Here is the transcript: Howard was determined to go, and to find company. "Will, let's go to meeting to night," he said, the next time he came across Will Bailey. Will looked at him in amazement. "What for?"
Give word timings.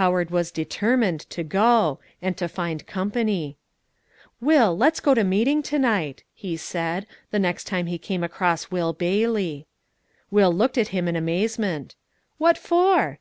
Howard 0.00 0.32
was 0.32 0.50
determined 0.50 1.20
to 1.30 1.44
go, 1.44 2.00
and 2.20 2.36
to 2.36 2.48
find 2.48 2.88
company. 2.88 3.56
"Will, 4.40 4.76
let's 4.76 4.98
go 4.98 5.14
to 5.14 5.22
meeting 5.22 5.62
to 5.62 5.78
night," 5.78 6.24
he 6.34 6.56
said, 6.56 7.06
the 7.30 7.38
next 7.38 7.68
time 7.68 7.86
he 7.86 7.96
came 7.96 8.24
across 8.24 8.72
Will 8.72 8.92
Bailey. 8.92 9.68
Will 10.28 10.52
looked 10.52 10.76
at 10.76 10.88
him 10.88 11.06
in 11.06 11.14
amazement. 11.14 11.94
"What 12.38 12.58
for?" 12.58 13.20